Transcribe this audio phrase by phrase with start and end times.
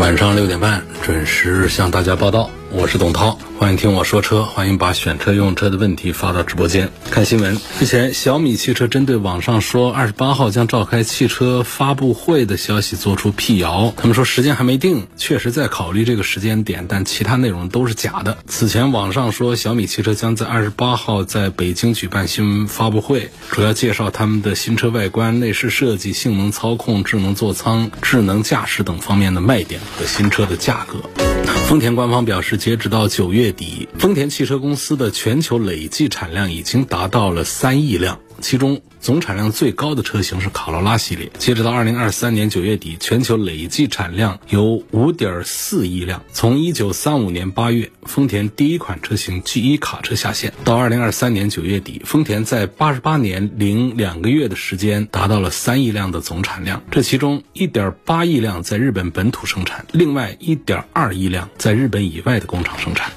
[0.00, 6.90] 晚上六点半准时向大家报道，我是董涛，欢迎听我说车，欢迎把选车用车的问题发到直播间。
[7.10, 18.38] 看新闻，之前小米汽车针对网上说二十八号将召开汽车发布会的消息做出辟谣，他们说时间还没定，确实在考虑这个时间点，但其他内容都是假的。
[18.46, 31.29] 此前网上说小米汽车将在二十八号在北京举办新闻发布会，主要介绍他们的新车外观、内饰设计、性能操控、智能座舱、智能驾驶等方面的卖点和新车的价格。
[31.68, 38.18] 丰田官方表示，截止到九月底，丰田汽车公司的全球累计产量已经达到了三亿辆。
[38.40, 41.30] 其中总产量最高的车型是卡罗拉系列。
[41.38, 46.22] 截止到二零二三年九月底，全球累计产量有五点四亿辆。
[46.32, 56.82] 从一九三五年八月丰田第一款车型 G 一卡车下线，到二零二三年九月底，丰田在八十八年零两个月的时间达到了三亿辆的总产量。
[56.90, 63.10] 这其中一点八亿辆在日本本土生产，另外一点二亿辆在日本以外的工厂生产。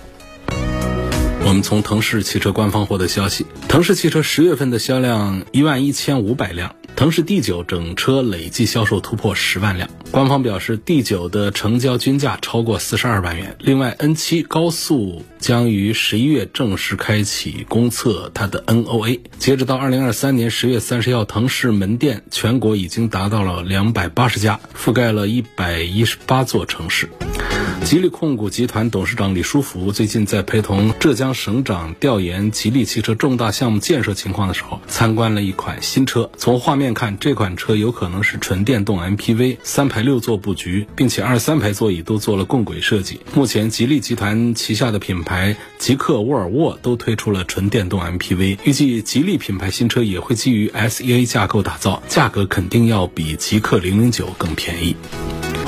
[1.46, 9.90] 我们从腾势汽车官方获得消息，腾势汽车十月份的销量一万一千五百辆，腾势 D 九整车累计销售突破十万辆。
[10.14, 13.56] 官方表示，D 九的成交均价超过四十二万元。
[13.58, 19.22] 另外，N 七高速将于十一月正式开启公测它的 NOA。
[19.40, 27.10] 截止到二零二三年十月三十号，腾势门店全国已经达到了两百八十家，覆盖了一百一十八座城市。
[27.84, 36.30] 吉利控股集团董事长李书福最近在陪同浙江省长调研吉利汽车重大项目建设情况的时候，参观了一款新车。
[36.38, 43.22] 从画面看，这款车有可能是纯电动 MPV，三排六座布局，并且二三排座椅都做了共轨设计。
[43.34, 54.96] 目前，吉利集团旗下的品牌极氪、沃尔沃都推出了纯电动 MPV，预计吉利品牌新车也会基于 SEA 架构打造，价格肯定要比极氪零零九更便宜。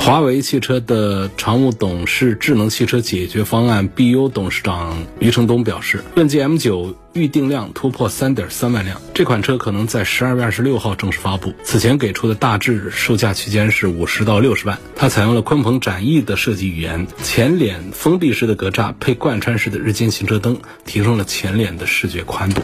[0.06, 11.52] 华为汽车的常务董事、智能汽车解决方案 BU 董事长余承东表示，问界 M9 预订量突破三点三万辆，这款车可能在十二月二十六号正式发布。
[11.64, 14.78] 此前给出的大致售价区间是五十到六十万。
[14.94, 22.62] 它采用了鲲鹏展翼的设计语言，前脸封闭式的格栅配贯穿式的日间行车灯，提升了前脸的视觉宽度。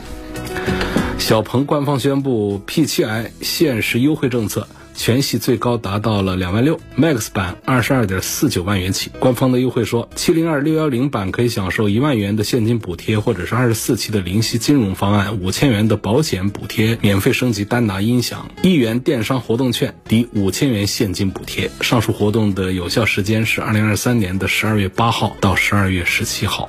[1.19, 4.69] 小鹏官方宣布 P7i 限时优惠政策。
[4.95, 9.11] 全系最高达到了两万六，Max 版二十二点四九万元起。
[9.19, 21.71] 官方的优惠说，七零二六幺零版可以享受一万元的现金补贴，或者是二十四期的零息金融方案，五千元的保险补贴，免费升级丹拿音响，一元电商活动券抵五千元现金补贴。
[21.81, 26.69] 上述活动的有效时间是二零二三年的十二月八号到十二月十七号。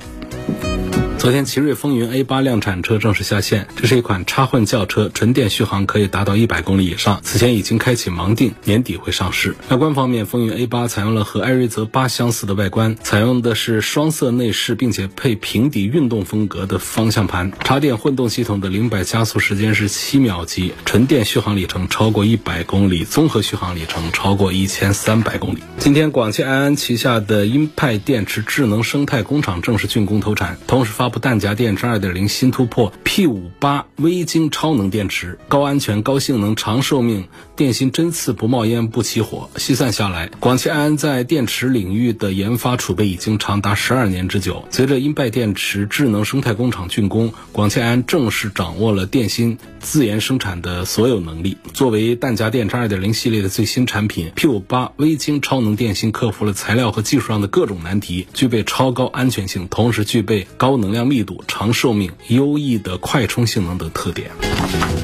[1.24, 3.66] 昨天，奇瑞风云 A 八量产车正式下线。
[3.76, 7.18] 这是一款插混轿车，纯电续航可以达到一百公里以上。
[7.22, 9.56] 此前已经开启盲定，年底会上市。
[9.70, 17.50] 外观方面，风云 A 八采用了和艾瑞泽八相似的外观，采用的是双色内饰，并且配平底运动风格的方向盘。
[17.64, 25.60] 插电混动系统的零百加速时间是七秒级，纯电续航里程超过一百公里，综合续航里程超过一千三百公里。
[25.78, 31.13] 今天，广汽埃安旗下的英派电池智能生态工厂正式竣工投产，同时发布。
[31.18, 39.50] 弹夹电池2.0新突破，P58 微晶超能电池，高安全、高性能、长寿命，电芯针刺不冒烟不起火。
[39.56, 44.64] 细算下来，广汽埃安在电池领域的研发储备已经长达十二年之久。
[44.70, 51.56] 随着英拜电池智能生态工厂竣工，广汽埃安正式掌握了电芯自研生产的所有能力。
[51.72, 61.04] 作为弹夹电池2.0系列的最新产品，P58 微晶超能电芯克服了材料和技术上的各种难题，具备超高安全性，同时具备高能量。
[61.04, 64.30] 密度、长寿命、优异的快充性能等特点。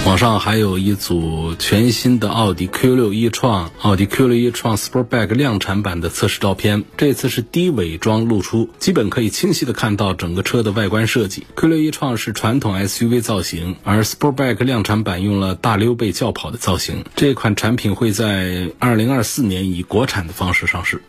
[0.07, 6.85] 网上还有一组全新的奥迪 Q6 e 创、奥迪 Q6 e 创 Sportback 量产版的测试照片。
[6.97, 11.47] 这次是低伪装露出，基本可以清晰的看到整个车的外观设计。
[11.55, 17.05] Q6 e 创是传统 SUV 造型，而 Sportback 量产版用了大溜背轿跑的造型。
[17.15, 21.03] 这款产品会在2024年以国产的方式上市。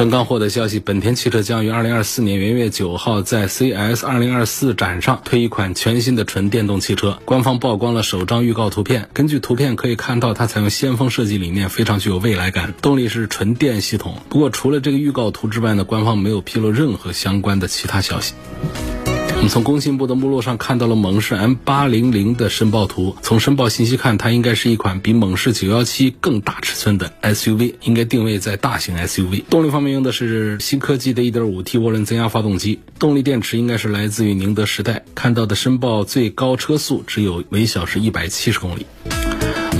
[0.00, 7.18] 刚刚获得消息，本田汽车将于二零二四年元月九号在 CS 二零二四展上推一款全新的纯电动汽车。
[7.26, 12.72] 官方曝光了首张预告图片，根据图片可以看到，它采用先锋设计理念，非常具有未来感。
[12.80, 14.14] 动力是纯电系统。
[14.30, 18.32] 不过除了这个预告图之外呢，官方没有披露任何相关的其他消息。
[19.40, 23.16] 我们从工信部的目录上看到了猛士 M 八零零的申报图。
[23.22, 29.42] 从申报信息看，它应该是一款比猛士九幺七更大尺寸的 SUV，应该定位在大型 SUV。
[29.48, 35.04] 动力方面用的是新科技的 1.5T 涡轮增压发动机，动力电池应该是来自于宁德时代。
[35.14, 38.84] 看到的申报最高车速只有每小时一百七十公里。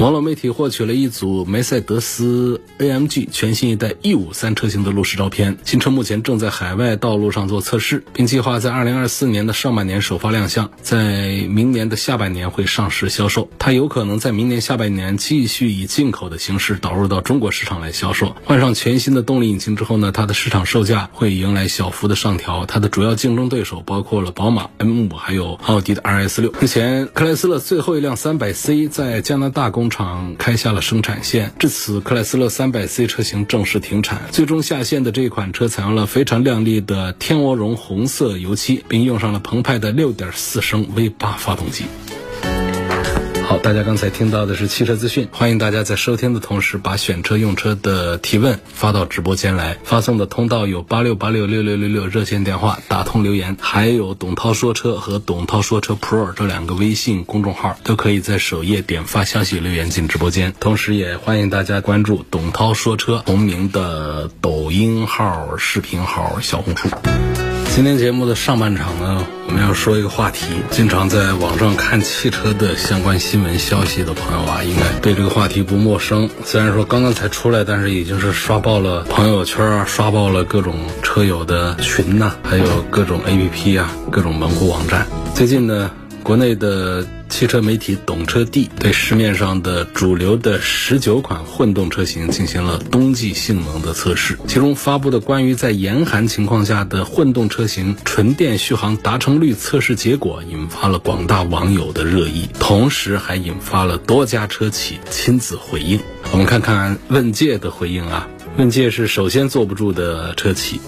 [0.01, 5.59] 网络媒体获取了一组梅赛德斯 AMG 全新一代 E 五三车型的路试照片。
[5.63, 13.51] 新车目前正在海外道路上做测试，并计划在二零二四年的上半年首发亮相，在明年的下半年会上市销售。
[13.59, 18.35] 它有可能在明年下半年继续以进口的形式导入到中国市场来销售。
[18.47, 22.65] 换上全新的动力引擎之后呢，它的市场售价会迎来小幅的上调。
[22.65, 26.51] 它的主要竞争对手包括了宝马 M 五，还有奥迪的 RS 六。
[26.59, 34.23] 目前，克莱斯勒最后一辆三百 C 在加拿大公厂开下了生产线，至此，克莱斯勒 300C 车型正式停产。
[34.31, 41.85] 最终下线的这一款车采用了非常亮丽的天鹅绒红色油漆，并用上了澎湃的6.4升 V8 发动机。
[43.51, 66.89] 好，大家刚才听到的是汽车资讯，欢迎大家在收听的同时把选车用车的提问发到直播间来，发送的通道有八六八六六六六六热线电话，打通留言，还有董涛说车和董涛说车 Pro 这两个微信公众号，都可以在首页点发消息留言进直播间，同时也欢迎大家关注董涛说车同名的抖音号、视频号、小红书。
[67.81, 70.45] 今天节目的上半场呢，我们要说一个话题。
[70.71, 76.29] 经常在网上看汽车的相关新闻消息的朋友啊，应该对这个话题不陌生。
[76.45, 85.07] 虽然说刚刚才出来，但是已经是刷爆了朋友圈啊，刷爆了各种车友的群呐，还有各种 APP 啊，各种门户网站。
[85.35, 85.91] 最近呢，
[86.23, 87.07] 国内的。
[87.31, 106.01] 汽车媒体懂车帝对市面上的主流的十九款混动车型进行了冬季性能的测试，其中发布的关于在严寒情况下的混动车型纯电续航达成率测试结果，引发了广大网友的热议，同时还引发了多家车企亲自回应。
[106.33, 108.29] 我们看看问界的回应啊，
[108.59, 110.81] 问界是首先坐不住的车企。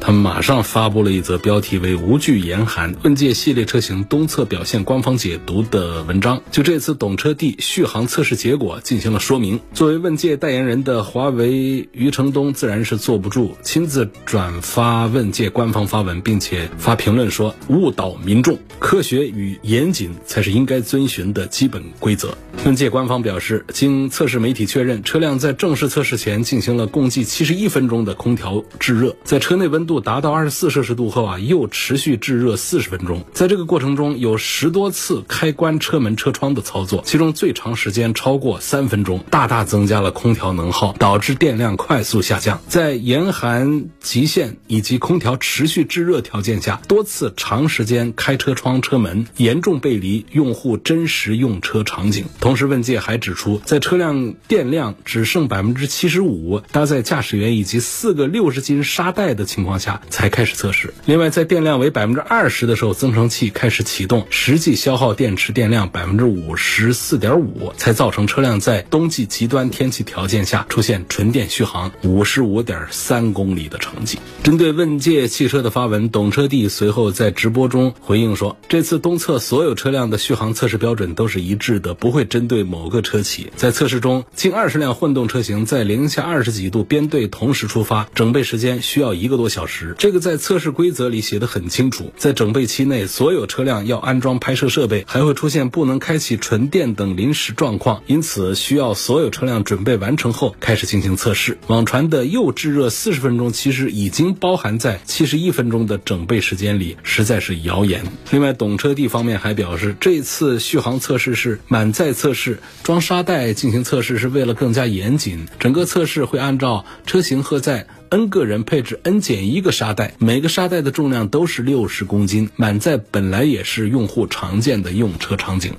[0.00, 9.58] 他马上发布了一则标题为“无惧严寒，问界系列车型东侧表现官方解读”的文章，就这次懂车帝续航测试结果进行了说明。
[9.74, 29.87] 作为问界代言人的华为余承东自然是坐不住，亲自转发问界官方发文，并且发评论说：“误导民众，科学与严谨才是应该遵循的基本规则。”问界官方表示，经测试媒体确认，车辆在正式测试前进行了共计七十一分钟的空调制热，在车内温。
[29.88, 33.24] 度达到二十四摄氏度后啊，又持续制热四十分钟。
[33.32, 42.60] 在这个过程中，有十多次开关车门、车窗的操作，其中最长时间超过三分钟，大大增加了空调能耗，导致电量快速下降。
[42.68, 52.26] 在严寒极限以及空调持续制热条件下，多次长时间开车窗、车门，严重背离用户真实用车场景。
[52.38, 59.77] 同时，问界还指出，在车辆电量只剩百分之七十五，搭载驾驶员以及四个六十斤沙袋的情况。
[59.78, 60.92] 下才开始测试。
[61.06, 74.18] 另外，在电量为百分之二十的时候，增程器开始启动，实际消耗电池电量百分之五十四点五，才造成车辆在冬季极端天气条件下出现纯电续航五十五点三公里的成绩。
[74.42, 83.52] 针对问界汽车的发文，懂车帝随后在直播中回应说：“这次东测所有车辆的续航测试标准都是一致的，不会针对某个车企。
[83.56, 101.58] 在测试中，近二十辆混动车型在零下二十几度编队同时出发，整备时间需要一个多小时。”时，这个在测试规则里写的很清楚，在整备期内，所有车辆要安装拍摄设备，还会出现不能开启纯电等临时状况，因此需要所有车辆准备完成后开始进行测试。
[101.68, 108.02] 网传的又制热四十分钟，其实已经包含在七十一分钟的整备时间里，实在是谣言。
[108.30, 117.86] 另外，懂车帝方面还表示，这次续航测试是满载测试，装沙袋进行测试是为了更加严谨，整个测试会按照车型荷载。
[118.10, 122.50] N 个人配置 n 减一个沙袋，每个沙袋的重量都是六十公斤。
[122.56, 125.74] 满载本来也是用户常见的用车场景。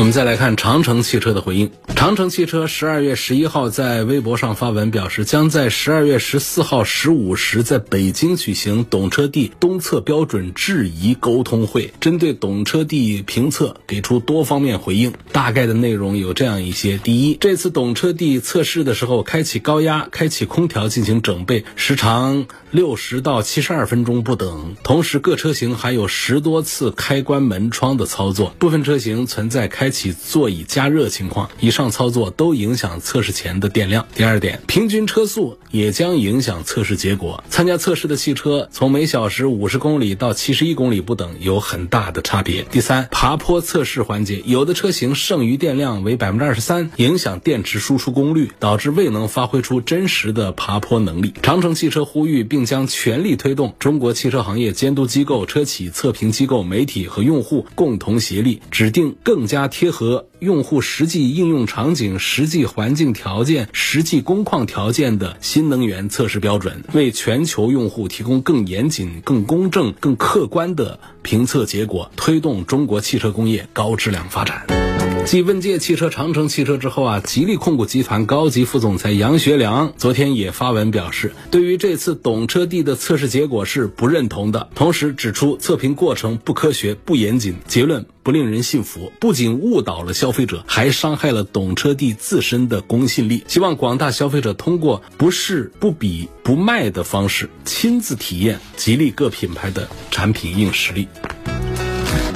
[0.00, 1.70] 我们再来看长城汽车的回应。
[1.94, 15.12] 长城汽车十二月十一号在微博上发文表示，将在十二月十四号十五时在北京举行懂车帝东侧标准质疑沟通会，针对懂车帝评测给出多方面回应。
[15.32, 31.48] 大概的内容有这样一些：第一，这次懂车帝测试的时候，开启高压、开启空调进行整备，时长六十到七十二分钟不等，同时各车型还有十多次开关门窗的操作，部分车型存在开启座椅加热情况。
[31.60, 34.06] 以上操作都影响测试前的电量。
[34.14, 37.42] 第二点，平均车速也将影响测试结果。
[37.48, 42.62] 参加测试的汽车从每小时五十公里到七十一公里不等，有很大的差别。
[42.62, 51.34] 第三，爬坡测试环节，有的车型剩余电量为百分之二十三，影响电池输出功率，导致未能发挥出真实的爬坡能力。
[51.42, 74.89] 长城汽车呼吁，并将全力推动中国汽车行业监督机构、车企测评机构、媒体和用户共同协力，指定更加贴合用户实际应用场景、实际环境条件、实际工况条件的新能源测试标准，为全球用户提供更严谨、更公正、更客观的评测结果，推动中国汽车工业高质量发展。
[75.26, 93.44] 继问界汽车、长城汽车之后啊，吉利控股集团高级副总裁杨学良昨天也发文表示，对于这次懂车帝的测试结果是不认同的，同时指出测评过程不科学、不严谨，结论不令人信服，不仅误导了消费者，还伤害了懂车帝自身的公信力。
[93.46, 101.06] 希望广大消费者通过不试、不比、不卖的方式，亲自体验吉利各品牌的产品硬实力。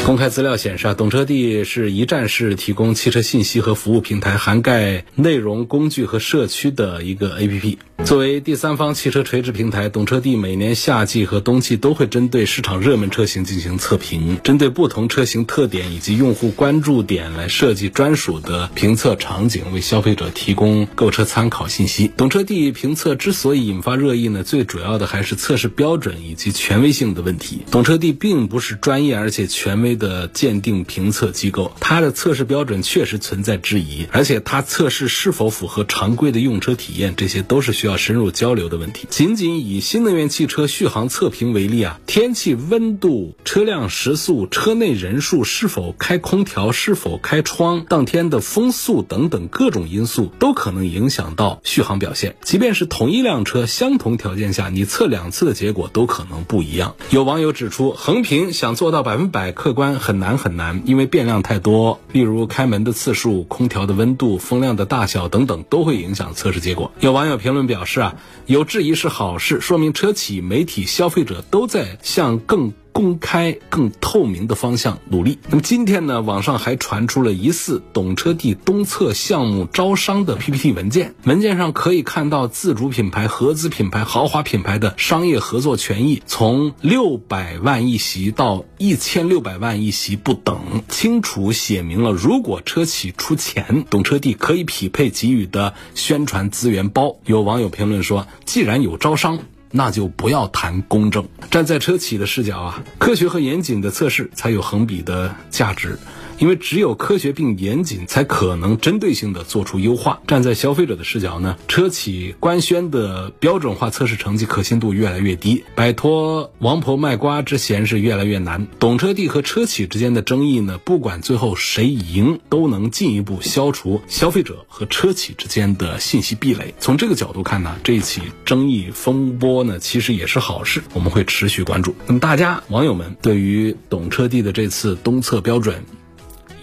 [0.04, 7.78] 公开资料显示啊，懂车帝是一站式提供汽车信息和服务平台，涵盖内容、工具和社区的一个 APP。
[8.02, 22.08] 作为第三方汽车垂直平台，懂车帝每年夏季和冬季都会针对市场热门车型进行测评，针对不同车型特点以及用户关注点来设计专属的评测场景，为消费者提供购车参考信息。
[22.08, 27.62] 懂车帝评测之所以引发热议呢，最主要的还是测试标准以及权威性的问题。
[27.70, 39.06] 懂车帝并不是专业而且权威的鉴定评测机构，它的测试标准确实存在质疑，而且它测试是否符合常规的用车体验，这些都是需需要深入交流的问题。
[39.10, 52.36] 仅仅以新能源汽车续航测评为例啊，天气温度、车辆时速、车内人数、是否开空调、是否开窗、当天的风速等等各种因素，都可能影响到续航表现。
[52.40, 56.94] 即便是同一辆车，相同条件下，你测两次的结果都可能不一样。
[57.10, 66.90] 有网友指出，横屏想做到百分百客观很难很难，因为变量太多，例如开门的次数、空调的温度、风量的大小等等，都会影响测试结果。
[67.00, 68.14] 有网友评论表表示啊，
[68.46, 72.72] 有质疑是好事，说明车企、媒体、消费者都在向更。
[72.94, 75.40] 公开、更透明的方向努力。
[75.48, 97.16] 那么今天呢，网上还传出了疑似懂车帝东侧项目招商的 PPT 文件，文件上可以看到自主品牌、合资品牌、豪华品牌的商业合作权益从六百万一席到一千六百万一席不等，清楚写明了如果车企出钱，懂车帝可以匹配给予的宣传资源包。
[97.26, 99.40] 有网友评论说，既然有招商。
[99.76, 101.26] 那就不要谈公正。
[101.50, 105.98] 站在车企的视角啊，科学和严谨的测试才有横比的价值。
[106.38, 110.20] 因为只有科学并严谨，才可能针对性的做出优化。
[110.26, 118.66] 站在消费者的视角呢，车企官宣的标准化测试成绩可信度越来越低，摆脱王婆卖瓜之嫌是越来越难。
[118.78, 126.74] 懂车帝和车企之间的争议呢，不管最后谁赢，都能进一步消除消费者和车企之间的信息壁垒。
[126.78, 131.94] 从这个角度看呢，这一起争议风波呢，其实也是好事，我们会持续关注。
[132.06, 135.84] 那么大家网友们对于懂车帝的这次东测标准，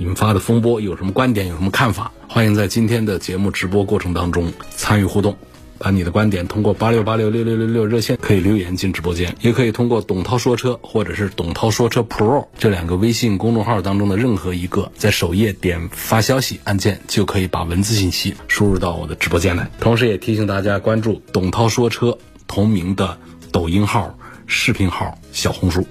[0.02, 1.48] 引发的风波有什么观点？
[1.48, 2.12] 有什么看法？
[2.28, 5.38] 欢迎在今天的节目直播过程当中参与互动，
[5.78, 19.70] 把你的观点通过八六八六六六六六热线可以留言进直播间，也可以通过董涛说车或者是董涛说车 Pro 这两个微信公众号当中的任何一个，在首页点发消息按键就可以把文字信息输入到我的直播间来。
[19.80, 22.18] 同时也提醒大家关注董涛说车
[22.48, 23.20] 同名的
[23.52, 24.18] 抖音号、
[24.48, 25.86] 视频号、小红书。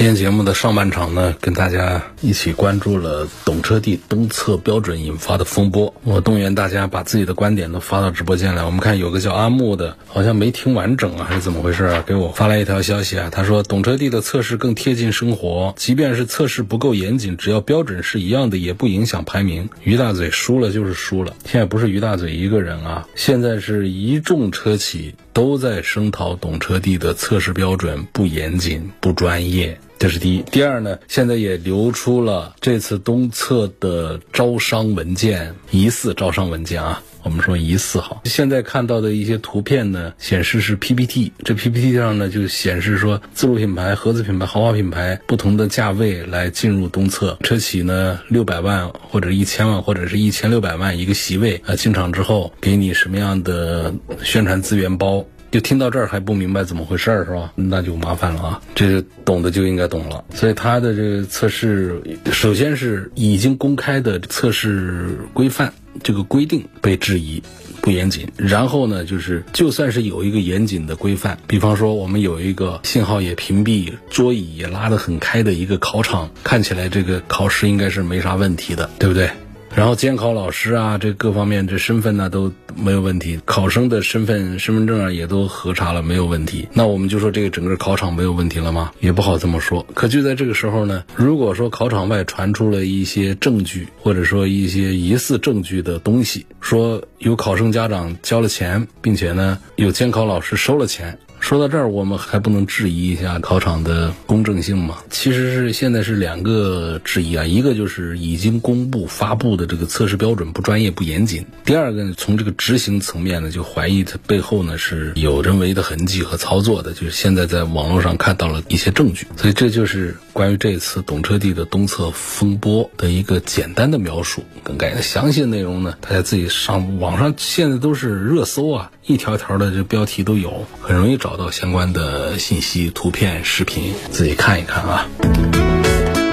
[0.00, 5.94] 今天节目的上半场呢，跟大家一起关注了懂车帝东侧标准引发的风波。
[6.04, 8.64] 我动员大家把自己的观点都发到直播间来。
[8.64, 12.02] 我们看有个叫阿木的，好像没听完整啊，还是怎么回事啊？
[12.06, 19.68] 给我发来一条消息啊，他说懂车帝的测试更贴近生活，即便是测试不够严谨，只要标准是一样的，也不影响排名。
[19.84, 25.14] 于大嘴输了就是输了，现在不是于大嘴一个人啊，现在是一众车企。
[25.32, 29.78] 都在声讨懂车帝的测试标准不严谨、不专业。
[29.98, 30.42] 这是第一。
[30.42, 37.02] 第二呢，现在也流出了这次东测的招商文件，疑似招商文件啊。
[37.22, 55.24] 我们说疑似好，现在看到的一些图片呢，显示是 PPT，这 PPT 上呢就显示说自主品牌、合资品牌、豪华品牌不同的价位来进入东侧，车企呢六百万或者一千万或者是一千六百万一个席位啊，进场之后给你什么样的宣传资源包。
[55.50, 57.52] 就听到这儿还不明白怎么回事儿是吧？
[57.56, 58.62] 那就麻烦了啊！
[58.74, 60.24] 这懂的就应该懂了。
[60.34, 62.00] 所以它的这个测试，
[62.32, 67.42] 首先是已经公开的测试规范这个规定被质疑
[67.80, 68.28] 不严谨。
[68.36, 79.28] 然后呢，就是就算是有一个严谨的规范，比方说我们有一个信号也屏蔽、桌椅也拉得很开的一个考场，看起来这个考试应该是没啥问题的，对不对？
[79.74, 86.68] 然后监考老师啊，这各方面这身份呢都没有问题，考生的身份身份证啊也都核查了没有问题。
[86.72, 88.90] 那我们就说这个整个考场没有问题了吗？
[89.00, 89.86] 也不好这么说。
[89.94, 101.18] 可就在这个时候呢，如果说考场外传出了一些证据，或者说一些疑似证据的东西，说有考生家长交了钱，并且呢有监考老师收了钱。
[101.40, 104.98] 说到这儿，我们还不能质疑一下考场的公正性吗？
[105.10, 125.02] 其实是现在是两个质疑啊，一个就是已经公布发布的这个测试标准不专业不严谨；第二个呢，从这个执行层面呢，就怀疑它背后呢是有人为的痕迹和操作的，就是现在在网络上看到了一些证据，所以这就是关于这次懂车帝的东侧风波的一个简单的描述跟概念。
[125.02, 131.29] 详细的内容呢，大家自己上网上现在都是热搜啊，一条条的这标题都有，很容易找。
[131.30, 135.06] 找到相关的信息、图片、视频，自己看一看啊。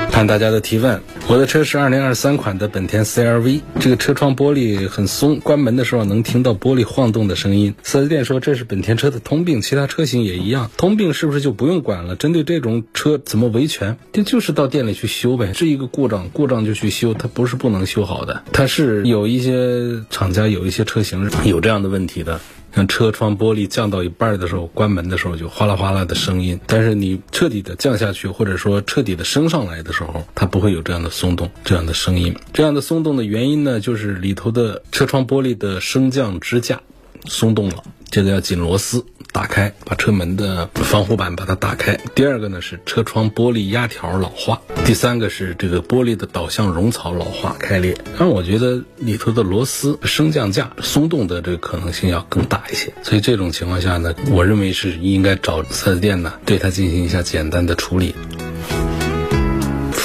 [0.10, 7.76] 看大家的提问，我的车是二零二三款的本田 CRV，这个车窗玻璃很松，关门的时候能听到玻璃晃动的声音。
[7.84, 10.72] 四 S 店说这是本田车的通病，其他车型也一样。
[10.78, 12.16] 通病是不是就不用管了？
[12.16, 14.00] 针对这种车怎么维权？
[14.12, 18.42] 这就是到店里去修呗，是一个故障，故障就去修，它不是不能修好的。
[18.52, 22.42] 它是有一些厂家有一些车型有这样的问题的。
[22.78, 26.60] 像车窗玻璃降到一半的时候，关门的时候就哗啦哗啦的声音。
[26.68, 32.36] 但是你彻底的降下去，或者说彻底的升上来的时候，它不会有这样的松动、这样的声音。
[32.54, 36.80] 这样的松动的原因呢，就是里头的车窗玻璃的升降支架
[37.26, 39.06] 松动了，这个要紧螺丝。
[39.34, 42.00] 打开，把车门的防护板把它打开。
[42.16, 47.96] 第二个呢是车窗玻璃压条老化，第三个是这个玻璃的导向绒草老化开裂。
[48.18, 52.92] 但我觉得里头的螺丝升降架松动的这个可能性要更大一些。
[53.04, 58.16] 所以这种情况下呢，我认为是应该找四 S 店呢对它进行一下简单的处理。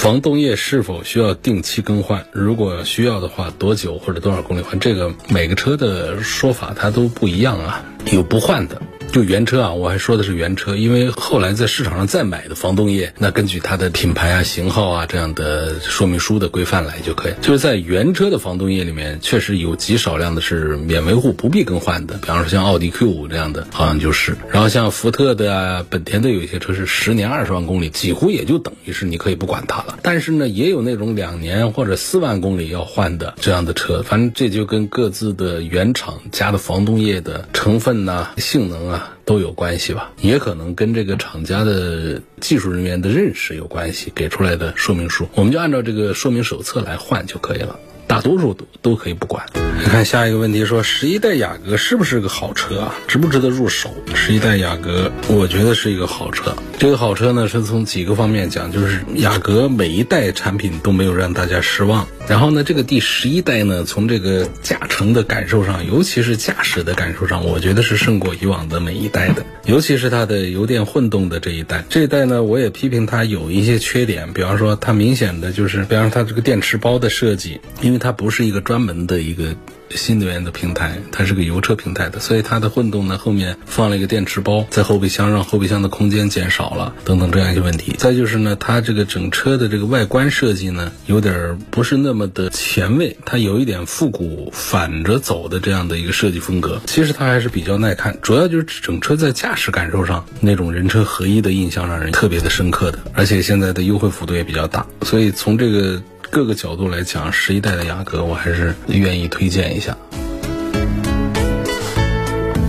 [0.03, 2.27] 防冻液是否需要定期更换？
[2.33, 4.81] 如果需要的话，多久或者多少公里换？
[4.81, 8.83] 这个每个车的说法它都不一样啊，有不换的。
[9.13, 17.35] 就原车啊，我还说的是原车，因为后来在市场上再买的防冻液，那根据它的品牌啊、型号啊这样的说明书的规范来就可以。
[17.43, 24.35] 就是在原车的防冻液里面，确实有极少量的是免维护、不必更换的，比方说像奥迪 Q 五这样的，好像就是。
[24.51, 29.99] 然后像福特的啊、本田的有一些车是十年二十万公里，几乎也就等于是你可以不管它了。
[30.01, 39.01] 但是呢，也有那种两年或者四万公里要换的这样的车，反正这就跟各自的原厂加的防冻液的成分呐、性能啊。
[39.25, 47.79] 都有关系吧，也可能跟这个厂家的技术人员的认识有关系，给出来的说明书，我们就按照这个说明手册来换就可以了。
[48.13, 49.43] 大多数都都可以不管。
[49.83, 52.95] 你看下一个问题说，十一代雅阁是不是个好车啊？
[53.09, 53.91] 值不值得入手？
[54.15, 56.55] 十一代雅阁，我觉得是一个好车。
[56.79, 62.07] 这个好车呢，是从几个方面讲，就是雅阁每一代产品都没有让大家失望。
[62.29, 69.43] 然后呢，这个第十一代呢，从这个驾乘的感受上，尤其是驾驶的感受上，我觉得是胜过以往的每一代的。
[69.65, 79.55] 尤其是它的油电混动的这一代，这一代呢，我也批评它有一些缺点，比方说它明显的就是，比方说它这个电池包的设计，因为它不是一个专门的一个。
[79.95, 87.95] 新能源的平台，它是个油车平台的，所以它的混动呢后面放了一个电池包在后备箱，让后备箱的空间减少了，等等这样一些问题。
[87.99, 96.81] 再就是呢，它这个整车的这个外观设计呢，有点不是那么的前卫，它有一点复古反着走的这样的一个设计风格。
[96.87, 106.03] 其实它还是比较耐看，主要就是整车在驾驶感受上那种人车合一的印象让人特别的深刻的，而且现在的优惠幅度也比较大，所以从这个。
[106.33, 109.95] 各个角度来讲，十一代的雅阁我还是愿意推荐一下。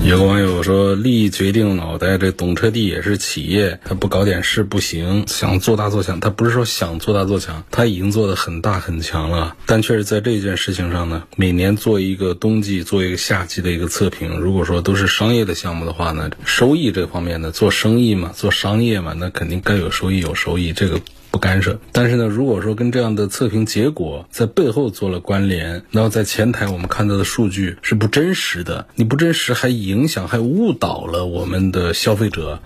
[0.06, 5.24] 有个网友说，利益决定脑袋，这懂车帝也是企业，他不搞点事不行。
[5.28, 9.56] 想做大做强，他不是说想做大做强，他已经做的很大很强了。
[9.66, 21.00] 但确实在这件事情上呢，每年做一个冬季、做一个夏季的一个测评，如果说都是商业的项目的话呢，收益这方面呢，做生意嘛，做商业嘛，那肯定该有收益有收益，这个。
[21.34, 32.60] 不干涉，但是呢，如果说跟这样的测评结果在背后做了关联，然后在前台我们看到的数据是不真实的，你不真实还影响还误导了我们的消费者。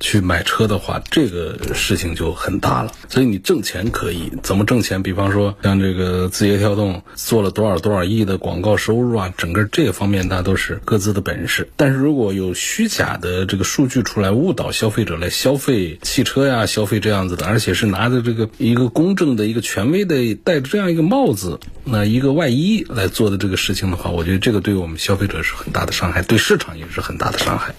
[0.00, 2.92] 去买车的话，这个事情就很大了。
[3.08, 5.02] 所以你挣钱可以怎么挣钱？
[5.02, 11.68] 比方说像这个字节跳动做了多少多少亿的广告收入啊，整个这方面那都是各自的本事。
[11.76, 27.74] 但是如果有虚假的这个数据出来误导消费者来消费汽车呀，消费这样子的，而且是拿着这个一个公正的一个权威的戴着这样一个帽子，那一个外衣来做的这个事情的话，我觉得这个对我们消费者是很大的伤害，对市场也是很大的伤害。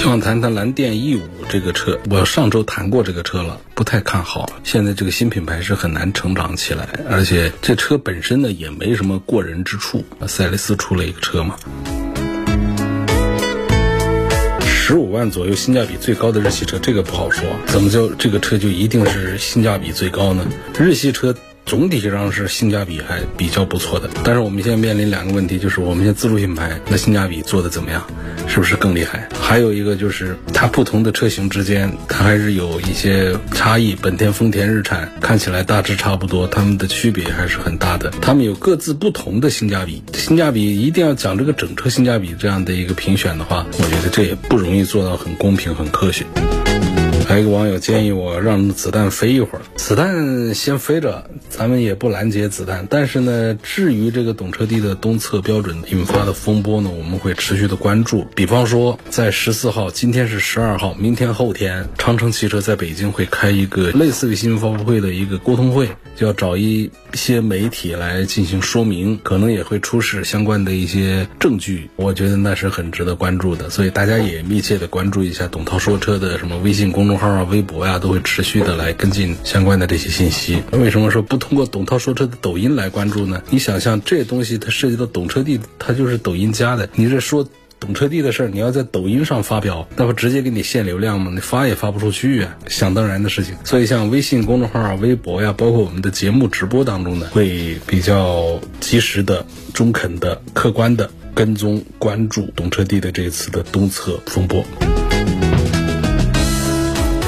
[0.00, 4.50] 希望谈谈蓝电 E 五这个车，我上周谈过这个车了，不太看好。
[4.64, 10.02] 现在这个新品牌是很难成长起来，而且这车本身呢也没什么过人之处。
[10.26, 11.54] 赛力斯出了一个车嘛，
[14.64, 17.44] 十五万左右性价比最高的日系车，这个不好说。
[17.66, 20.46] 怎么就这个车就一定是性价比最高呢？
[20.78, 21.36] 日系车。
[21.66, 28.04] 总体上是性价比还比较不错的，但是我们现在面临两个问题，就是我们现在自主品牌那性价比做的怎么样，
[28.48, 29.28] 是不是更厉害？
[29.40, 33.96] 还有一个就是它不同的车型之间，它还是有一些差异。
[34.00, 38.10] 本田、丰田、日产看起来大致差不多，它们的区别还是很大的。
[38.20, 46.26] 它们有各自不同的性价比，性价比一定要讲这个整车性价比这样的一个评选的话，我觉得这也不容易做到很公平、很科学。
[47.30, 52.88] 还有一个网友建议我让子弹飞一会儿，子弹先飞着，咱们也不拦截子弹。
[52.90, 58.26] 但是呢，至于这个懂车帝的东侧标准引发的风波呢，我们会持续的关注。
[58.34, 71.90] 比方说，在十四号，今天是十二号，明天后天，长城汽车在北京会开一个类似于新闻发布会的一个沟通会，就要找一些媒体来进行说明，可能也会出示相关的一些证据。
[71.94, 77.19] 我觉得那是很值得关注的，所以大家也密切的关注一下董涛说车的什么微信公众。
[77.20, 80.62] 号啊，微博呀，都会持续的来跟进相关的这些信息。
[80.72, 83.42] 为什么说不通过董涛说车的抖音来关注呢？
[83.50, 86.88] 你想象这东西它涉及到懂车帝，它就是抖音加的。
[86.94, 87.46] 你这说
[87.78, 91.30] 懂车帝的事儿，你要在抖音上发表，那不直接给你限流量吗？
[91.34, 93.54] 你发也发不出去啊，想当然的事情。
[93.64, 104.64] 所以像微信公众号啊、微博呀，包括我们的节目直播当中呢，会比较及时的、中肯的、客观的跟踪关注懂车帝的这次的东侧风波。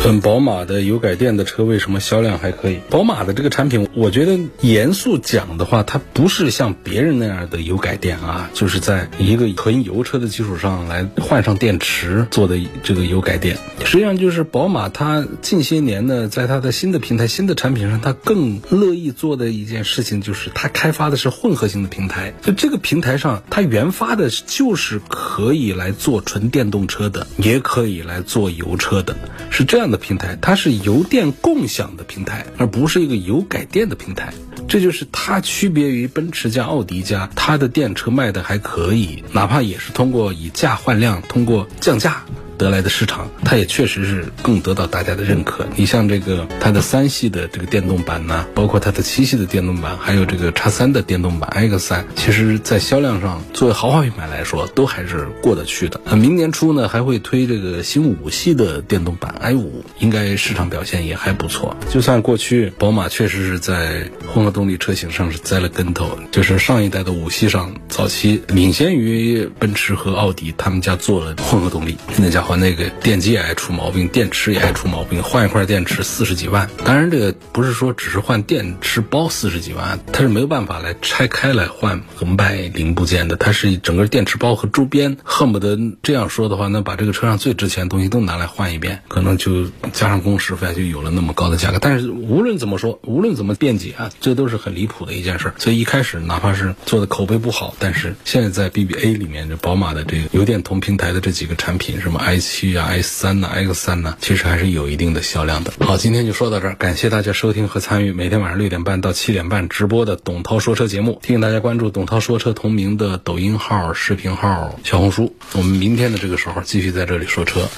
[0.04, 2.80] 嗯，宝马的油改电的车为什么销量还可以？
[2.90, 13.56] 宝马的这个产品，我觉得严肃讲的话，它不是像别人那样的油改电啊，就是在一个纯油车的基础上来换上电池做的这个油改电。
[13.84, 22.34] 实际上就是宝马它近些年呢，在它的新的平台、新的产品上，它更乐意做的一件事情就是它开发的是混合型的平台。
[22.42, 29.14] 就这个平台上，它研发的就是可以来做纯电动车的，也可以来做油车的，
[29.48, 29.91] 是这样。
[29.92, 34.34] 的平台，它是油电共享的平台，而不是一个油改电的平台。
[34.66, 42.24] 这就是它区别于奔驰加奥迪加，它的电车卖的还可以，哪怕也是通过以价换量，通过降价。
[42.62, 45.66] 得来的市场，它也确实是更得到大家的认可。
[45.74, 56.00] 你像这个它的三系的这个电动版呢，包括它的七系的电动版，还有这个叉三的电动版 X 三，其实在销量上作为豪华品牌来说，都还是过得去的。
[56.04, 61.76] 那明年初呢，还会推这个新五系的电动版 i 五，应该市场表现也还不错。
[61.90, 72.51] 就算过去宝马确实是在混合动力车型上是栽了跟头，就是上一代的五系上早期领先于奔驰和奥迪，他们家做了混合动力，那家伙。
[72.56, 76.68] 那个电机也爱出毛病，电池也爱出毛病，换一块电池四十几万。
[76.84, 83.36] 当然，这个不是说只是换电池包四十几万，它是没有办法来拆开来换和卖零部件的。
[83.36, 91.78] 它是整个电池包和周边，恨不得这样说的话，那把这个车上最值钱的东西都拿来换一遍，可能就加上工时费就有了那么高的价格。
[91.78, 95.52] 但是无论怎么说，无论怎么辩解啊，这都是很离谱的一件事。
[95.58, 105.72] 所以一开始哪怕是做的口碑不好，但是现在在 BBA 里面，这宝马的这个油电同平台的这几个产品，什么 i 七啊，S 三呐，X 三呐，其实还是有一定的销量的。
[105.80, 111.18] 好，今天就说到这儿，感谢大家收听和参与每天晚上六点半到七点半直播的董涛说车节目。
[111.22, 115.34] 提醒大家关注董涛说车同名的抖音号、视频号、小红书。
[115.52, 117.68] 我们明天的这个时候继续在这里说车，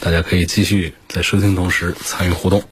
[0.00, 2.62] 大家可以继续在收听同时参与互动。